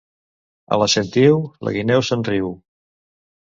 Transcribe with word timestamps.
A 0.77 0.79
la 0.83 0.87
Sentiu, 0.93 1.37
la 1.69 1.75
guineu 1.77 2.05
se'n 2.11 2.27
riu. 2.33 2.53